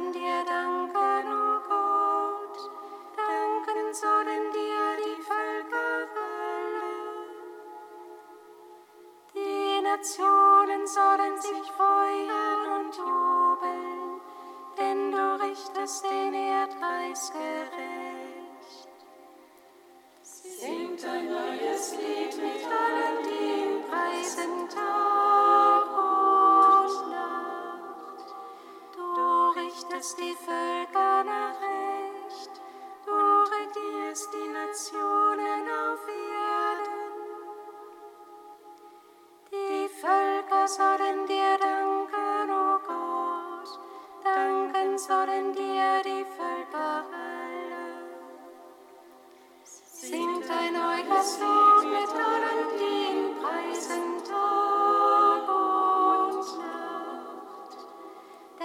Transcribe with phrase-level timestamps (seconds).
[0.00, 2.56] dir danken, o Gott,
[3.14, 6.92] danken sollen dir die Völker alle.
[9.34, 14.20] Die Nationen sollen sich freuen und jubeln,
[14.78, 18.88] denn du richtest den Erdkreis gerecht.
[20.22, 22.81] Singt ein neues Lied mit euch.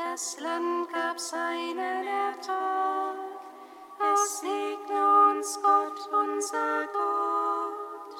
[0.04, 3.16] Das Land gab seinen Ertrag,
[4.14, 8.16] es segne uns Gott, unser Gott.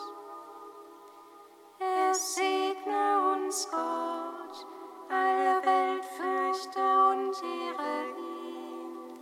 [1.80, 4.66] Es segne uns Gott,
[5.10, 6.82] alle Welt fürchte
[7.12, 9.20] und ehre ihn.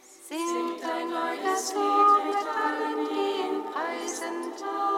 [0.00, 4.56] Singt ein neues Lied mit allen, die ihn preisen.
[4.56, 4.97] Tag.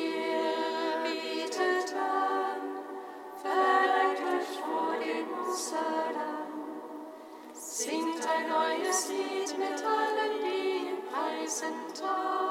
[11.61, 12.50] sind da.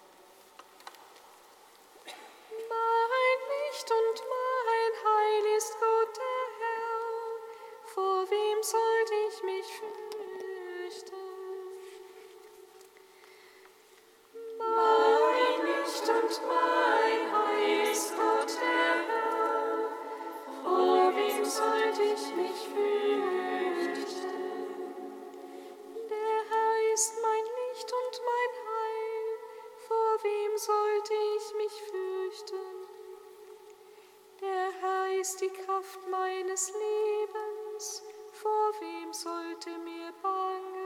[35.21, 38.01] ist die Kraft meines Lebens,
[38.31, 40.80] vor wem sollte mir bangen?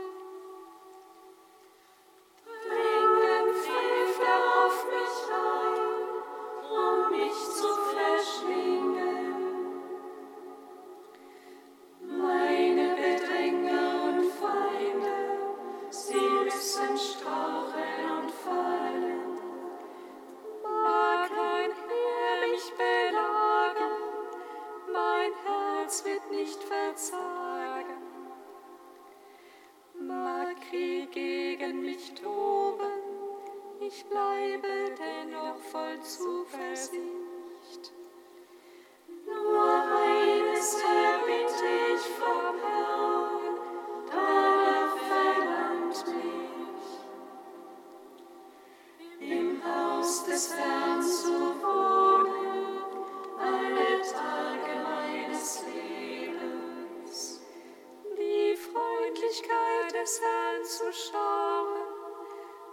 [60.05, 61.81] des Herrn zu schauen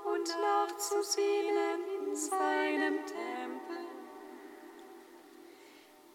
[0.04, 3.86] und nachzusehnen in seinem Tempel.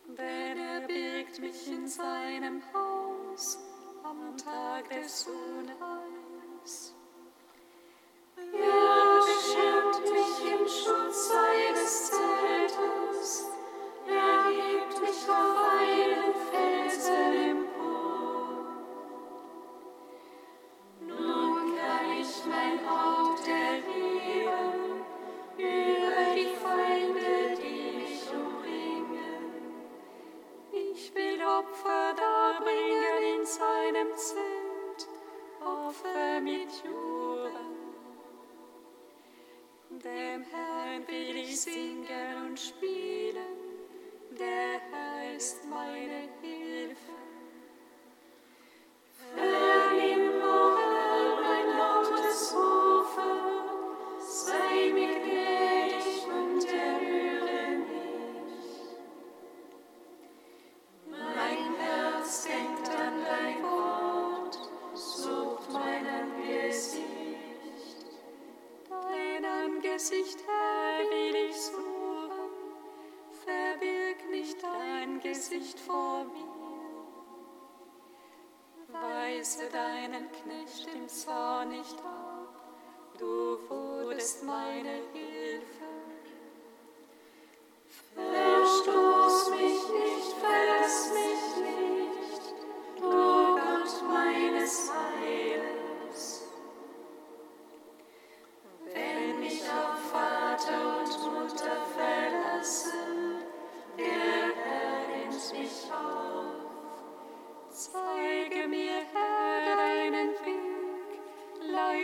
[0.09, 3.57] Denn er birgt mich in seinem Haus
[4.03, 6.06] am Tag des Unheils.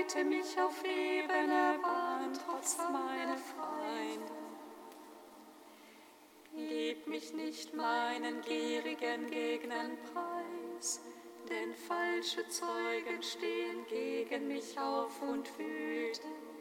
[0.04, 4.34] Leite mich auf ebene Bahn, trotz meiner Feinde.
[6.54, 11.00] Gib mich nicht meinen gierigen Gegnern preis,
[11.50, 16.53] denn falsche Zeugen stehen gegen mich auf und wüten.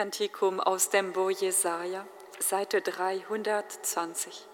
[0.00, 2.06] Kantikum aus dem Buch Jesaja,
[2.38, 4.49] Seite 320.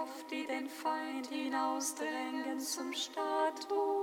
[0.00, 3.99] Kraft, die den Feind hinausdrängen zum Statue.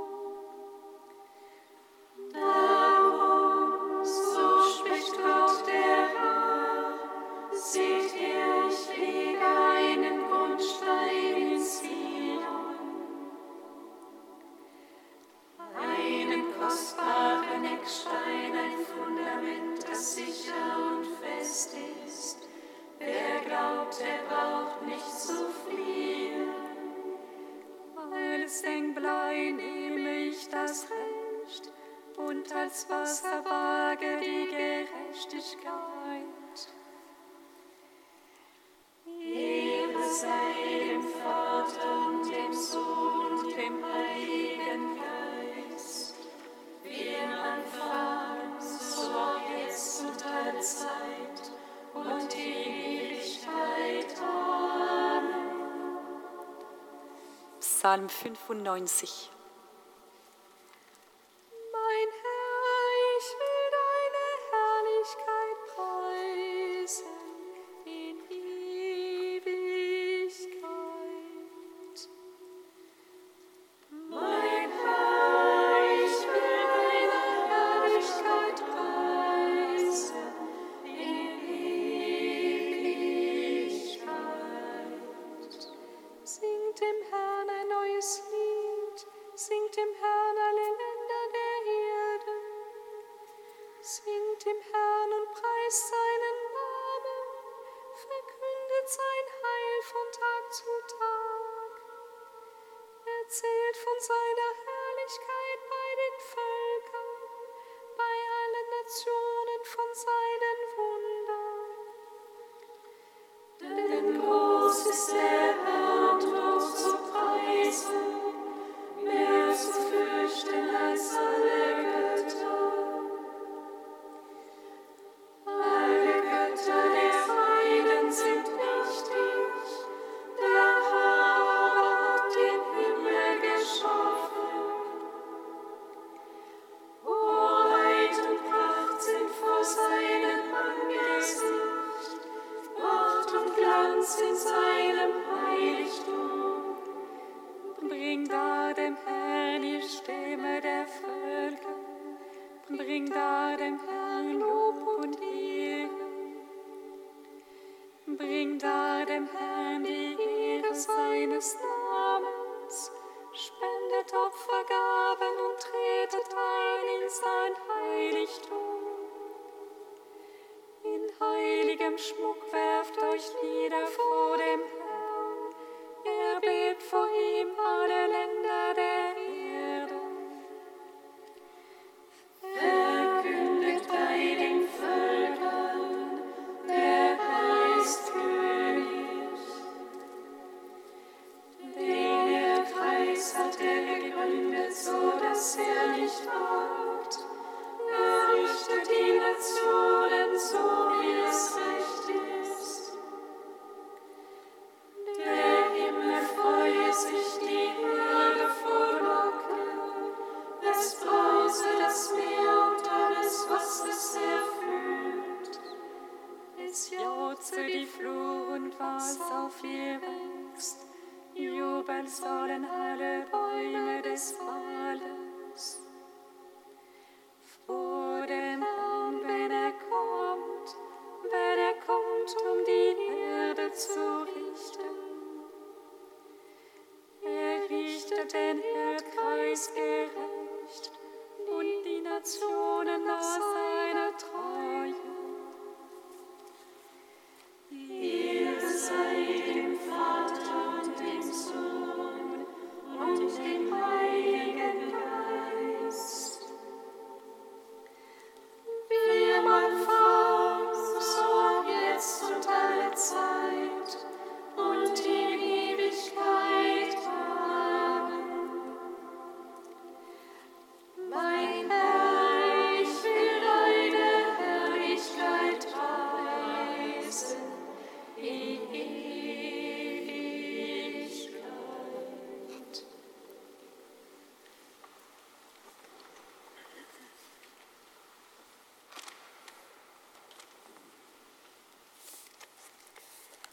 [57.59, 59.36] Psalm 95.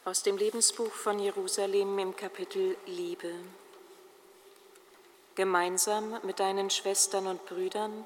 [0.07, 3.33] Aus dem Lebensbuch von Jerusalem im Kapitel Liebe.
[5.35, 8.05] Gemeinsam mit deinen Schwestern und Brüdern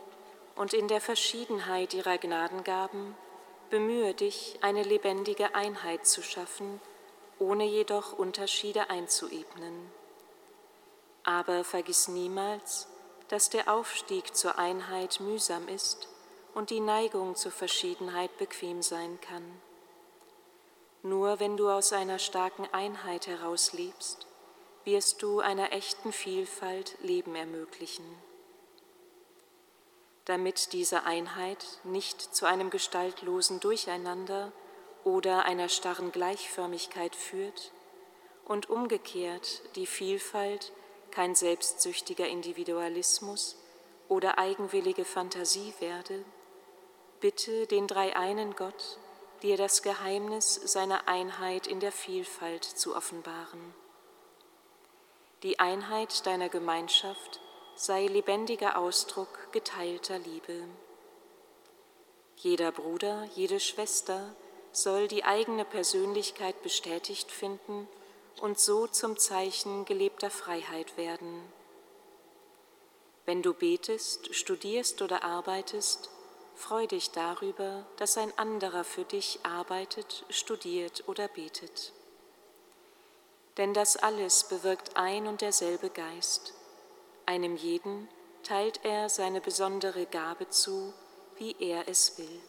[0.54, 3.16] und in der Verschiedenheit ihrer Gnadengaben
[3.70, 6.80] bemühe dich, eine lebendige Einheit zu schaffen,
[7.40, 9.90] ohne jedoch Unterschiede einzuebnen.
[11.24, 12.86] Aber vergiss niemals,
[13.26, 16.06] dass der Aufstieg zur Einheit mühsam ist
[16.54, 19.67] und die Neigung zur Verschiedenheit bequem sein kann.
[21.02, 24.26] Nur wenn du aus einer starken Einheit heraus lebst,
[24.84, 28.04] wirst du einer echten Vielfalt Leben ermöglichen.
[30.24, 34.52] Damit diese Einheit nicht zu einem gestaltlosen Durcheinander
[35.04, 37.72] oder einer starren Gleichförmigkeit führt
[38.44, 40.72] und umgekehrt die Vielfalt
[41.10, 43.56] kein selbstsüchtiger Individualismus
[44.08, 46.24] oder eigenwillige Fantasie werde,
[47.20, 48.98] bitte den dreieinen Gott,
[49.42, 53.74] dir das Geheimnis seiner Einheit in der Vielfalt zu offenbaren.
[55.42, 57.40] Die Einheit deiner Gemeinschaft
[57.76, 60.64] sei lebendiger Ausdruck geteilter Liebe.
[62.36, 64.34] Jeder Bruder, jede Schwester
[64.72, 67.88] soll die eigene Persönlichkeit bestätigt finden
[68.40, 71.40] und so zum Zeichen gelebter Freiheit werden.
[73.26, 76.10] Wenn du betest, studierst oder arbeitest,
[76.58, 81.92] Freu dich darüber, dass ein anderer für dich arbeitet, studiert oder betet.
[83.56, 86.54] Denn das alles bewirkt ein und derselbe Geist.
[87.26, 88.08] Einem jeden
[88.42, 90.92] teilt er seine besondere Gabe zu,
[91.36, 92.42] wie er es will.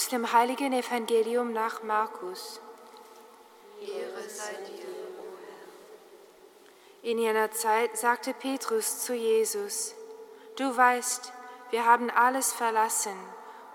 [0.00, 2.58] Aus dem heiligen Evangelium nach Markus.
[3.82, 5.26] Ehre sei dir, o
[7.02, 7.10] Herr.
[7.10, 9.94] In jener Zeit sagte Petrus zu Jesus,
[10.56, 11.34] Du weißt,
[11.68, 13.14] wir haben alles verlassen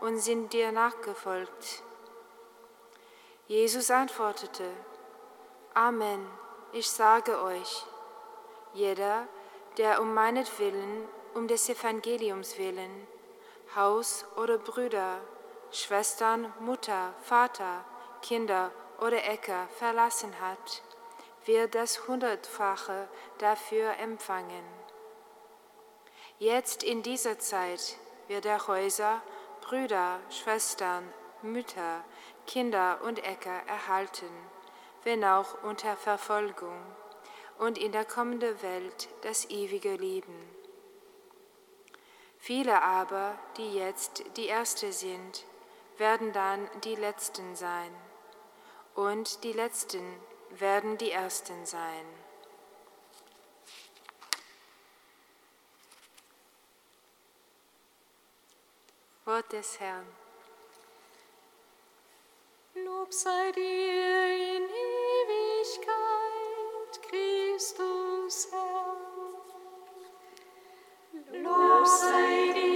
[0.02, 1.84] und sind dir nachgefolgt.
[3.48, 4.68] Jesus antwortete,
[5.76, 6.26] Amen,
[6.74, 7.86] ich sage euch,
[8.74, 9.28] jeder,
[9.78, 13.06] der um meinetwillen, um des Evangeliums willen,
[13.76, 15.22] Haus oder Brüder,
[15.76, 17.84] Schwestern, Mutter, Vater,
[18.22, 20.82] Kinder oder Äcker verlassen hat,
[21.44, 23.10] wird das Hundertfache
[23.40, 24.64] dafür empfangen.
[26.40, 27.98] Jetzt in dieser Zeit
[28.30, 29.22] wird er Häuser,
[29.62, 31.12] Brüder, Schwestern,
[31.42, 32.06] Mütter,
[32.48, 34.30] Kinder und Äcker erhalten,
[35.04, 36.80] wenn auch unter Verfolgung,
[37.58, 40.56] und in der kommenden Welt das ewige Leben.
[42.38, 45.44] Viele aber, die jetzt die Erste sind,
[45.98, 47.96] werden dann die Letzten sein,
[48.96, 50.04] und die Letzten
[50.52, 52.06] werden die Ersten sein.
[59.26, 60.06] Wort des Herrn.
[62.76, 64.64] Lob sei dir in
[65.24, 65.96] Ewigkeit,
[67.10, 68.98] Christus Herr.
[71.42, 72.75] Lob sei dir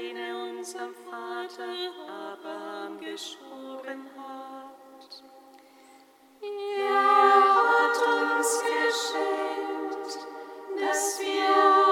[0.00, 1.64] Er unserem Vater
[2.06, 5.24] Abraham geschworen hat.
[6.40, 10.12] Er hat uns geschenkt,
[10.78, 11.50] dass wir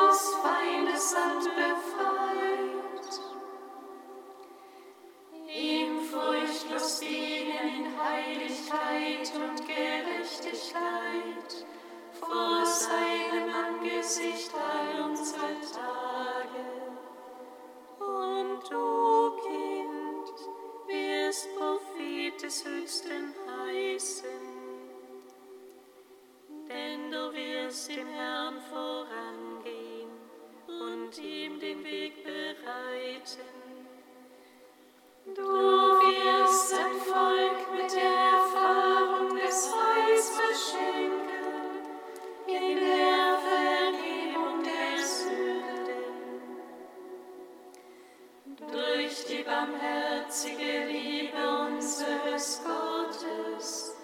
[0.09, 3.13] aus Feindesland befreit,
[5.53, 11.67] ihm furchtlos dienen in Heiligkeit und Gerechtigkeit
[12.21, 14.56] vor seinem Angesicht
[50.27, 53.95] barmherzige Liebe unseres Gottes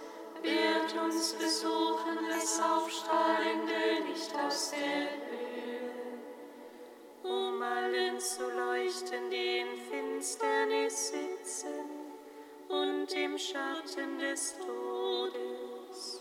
[0.40, 5.90] wird uns besuchen das aufstrahlende Licht aus der Höhe,
[7.24, 11.90] um allen zu leuchten, die in Finsternis sitzen
[12.68, 16.20] und im Schatten des Todes,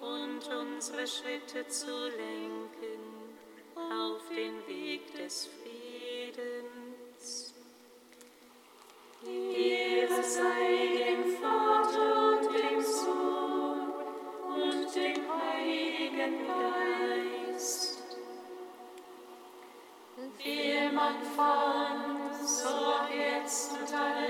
[0.00, 3.38] und unsere Schritte zu lenken
[3.74, 5.93] auf den Weg des Friedens.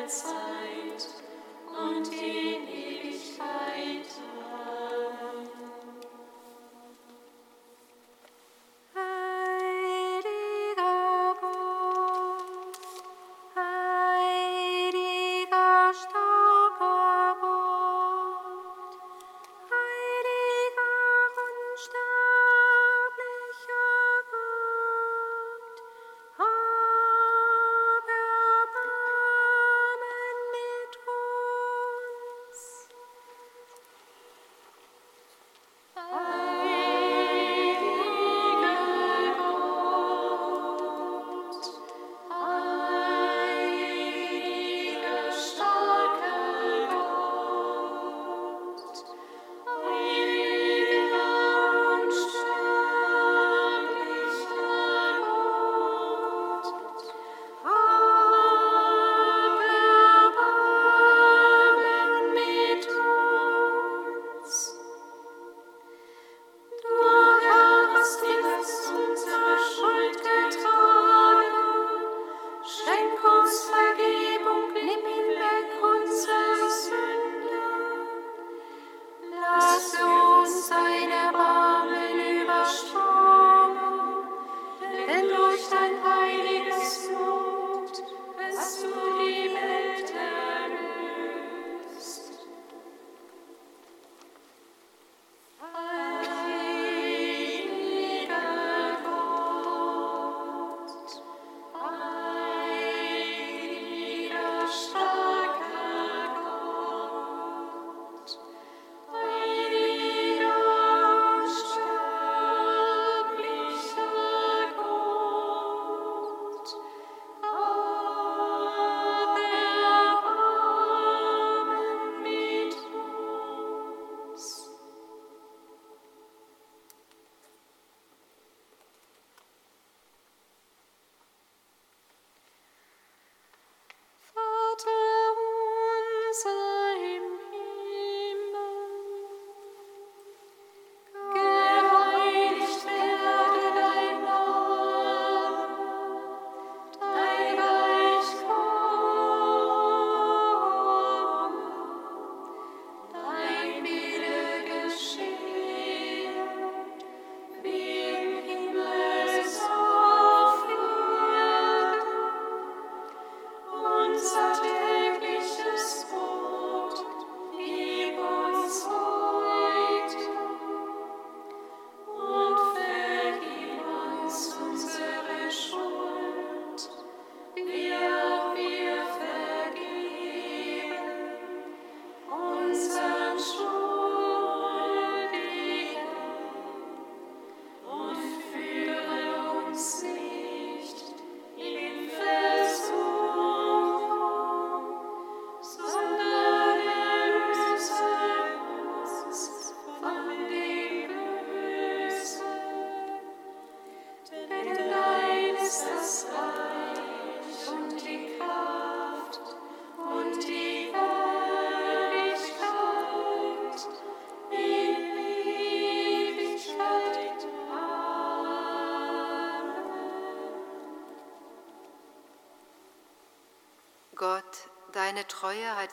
[0.07, 1.09] Zeit
[1.67, 4.13] und in Ewigkeit.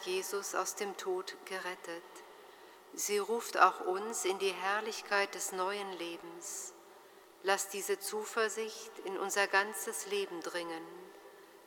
[0.06, 2.04] Jesus aus dem Tod gerettet.
[2.94, 6.74] Sie ruft auch uns in die Herrlichkeit des neuen Lebens.
[7.44, 10.86] Lass diese Zuversicht in unser ganzes Leben dringen.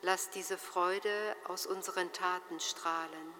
[0.01, 3.33] Lass diese Freude aus unseren Taten strahlen.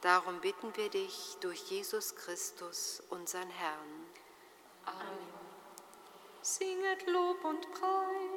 [0.00, 4.06] Darum bitten wir dich durch Jesus Christus, unseren Herrn.
[4.84, 5.36] Amen.
[6.42, 8.35] Singet Lob und Preis.